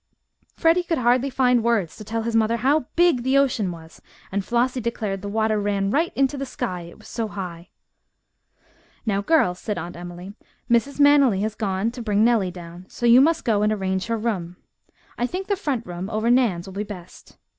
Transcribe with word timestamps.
Freddie 0.55 0.81
could 0.81 0.97
hardly 0.97 1.29
find 1.29 1.63
words 1.63 1.95
to 1.95 2.03
tell 2.03 2.23
his 2.23 2.35
mother 2.35 2.57
how 2.57 2.85
big 2.95 3.21
the 3.21 3.37
ocean 3.37 3.71
was, 3.71 4.01
and 4.31 4.43
Flossie 4.43 4.81
declared 4.81 5.21
the 5.21 5.29
water 5.29 5.59
ran 5.59 5.91
right 5.91 6.11
into 6.15 6.39
the 6.39 6.43
sky 6.47 6.81
it 6.81 6.97
was 6.97 7.07
so 7.07 7.27
high. 7.27 7.69
"Now, 9.05 9.21
girls," 9.21 9.59
said 9.59 9.77
Aunt 9.77 9.95
Emily, 9.95 10.33
"Mrs. 10.67 10.99
Manily 10.99 11.41
has 11.41 11.53
gone 11.53 11.91
to 11.91 12.01
bring 12.01 12.23
Nellie 12.23 12.49
down, 12.49 12.87
so 12.89 13.05
you 13.05 13.21
must 13.21 13.45
go 13.45 13.61
and 13.61 13.71
arrange 13.71 14.07
her 14.07 14.17
room. 14.17 14.57
I 15.19 15.27
think 15.27 15.45
the 15.45 15.55
front 15.55 15.85
room 15.85 16.09
over 16.09 16.31
Nan's 16.31 16.67
will 16.67 16.73
be 16.73 16.81
best. 16.83 17.37